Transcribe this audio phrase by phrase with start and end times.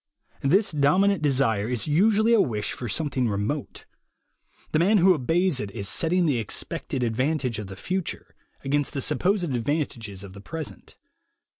[0.41, 3.85] This dominant desire is usually a wish for some thing remote.
[4.71, 7.03] The man who obeys it is setting THE WAY TO WILL POWER 17 the expected
[7.03, 10.95] advantage of the future against the supposed advantages of the present.